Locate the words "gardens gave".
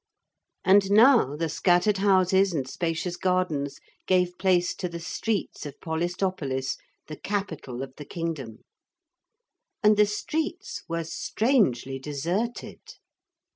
3.17-4.35